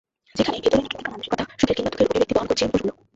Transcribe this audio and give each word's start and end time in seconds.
যেখানে 0.37 0.57
ভেতরে 0.63 0.81
লুকিয়ে 0.83 0.97
থাকা 1.01 1.11
মানসিকতা, 1.15 1.43
সুখের 1.59 1.75
কিংবা 1.75 1.91
দুঃখের 1.91 2.07
অভিব্যক্তি 2.09 2.35
বহন 2.35 2.47
করছে 2.49 2.63
মুখোশগুলো। 2.69 2.93